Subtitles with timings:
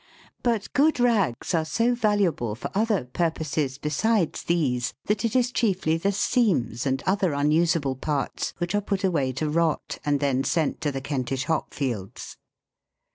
[0.41, 5.95] But good rags are so valuable for other purposes besides these, that it is chiefly
[5.95, 10.81] the seams and other unusable parts which are put away to rot and then sent
[10.81, 12.37] to the Kentish hop fields.